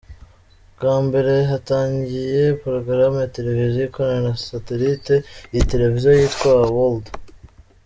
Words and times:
Bwa 0.75 0.95
mbere 1.05 1.33
hatangiye 1.51 2.39
porogaramu 2.61 3.17
ya 3.23 3.31
Televiziyo 3.35 3.81
ikorana 3.87 4.21
na 4.27 4.33
satellite, 4.49 5.15
iyi 5.51 5.69
televiziyo 5.71 6.09
yitwa 6.19 6.49
Our 6.55 6.69
World. 6.77 7.05